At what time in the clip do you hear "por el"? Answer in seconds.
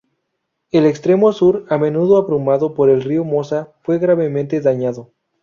2.73-3.03